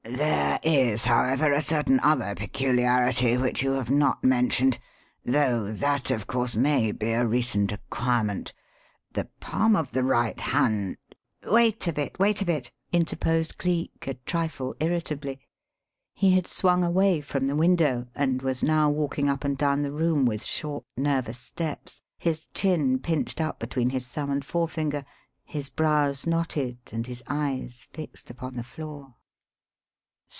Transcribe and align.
There 0.03 0.59
is, 0.63 1.05
however, 1.05 1.53
a 1.53 1.61
certain 1.61 1.99
other 2.01 2.33
peculiarity 2.35 3.37
which 3.37 3.61
you 3.63 3.73
have 3.73 3.89
not 3.91 4.23
mentioned, 4.25 4.77
though 5.23 5.71
that, 5.71 6.09
of 6.11 6.27
course, 6.27 6.55
maybe 6.55 7.11
a 7.11 7.25
recent 7.25 7.71
acquirement. 7.71 8.51
The 9.13 9.29
palm 9.39 9.75
of 9.75 9.91
the 9.93 10.03
right 10.03 10.37
hand" 10.41 10.97
"Wait 11.47 11.87
a 11.87 11.93
bit! 11.93 12.17
Wait 12.19 12.41
a 12.41 12.45
bit!" 12.45 12.71
interposed 12.91 13.57
Cleek, 13.59 14.05
a 14.07 14.15
trifle 14.15 14.75
irritably. 14.81 15.39
He 16.13 16.31
had 16.31 16.45
swung 16.47 16.83
away 16.83 17.21
from 17.21 17.47
the 17.47 17.55
window 17.55 18.07
and 18.15 18.41
was 18.41 18.63
now 18.63 18.89
walking 18.89 19.29
up 19.29 19.43
and 19.45 19.57
down 19.57 19.81
the 19.83 19.93
room 19.93 20.25
with 20.25 20.43
short 20.43 20.83
nervous 20.97 21.39
steps, 21.39 22.01
his 22.17 22.47
chin 22.53 22.99
pinched 22.99 23.39
up 23.39 23.59
between 23.59 23.91
his 23.91 24.07
thumb 24.09 24.29
and 24.31 24.43
forefinger, 24.43 25.05
his 25.45 25.69
brows 25.69 26.27
knotted, 26.27 26.79
and 26.91 27.05
his 27.07 27.23
eyes 27.27 27.87
fixed 27.93 28.29
upon 28.29 28.55
the 28.57 28.63
floor. 28.63 29.13